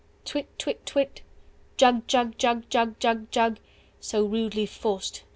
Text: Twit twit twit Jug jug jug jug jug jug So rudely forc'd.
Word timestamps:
Twit 0.25 0.57
twit 0.57 0.83
twit 0.83 1.21
Jug 1.77 2.07
jug 2.07 2.35
jug 2.39 2.67
jug 2.71 2.97
jug 2.97 3.29
jug 3.29 3.57
So 3.99 4.25
rudely 4.25 4.65
forc'd. 4.65 5.21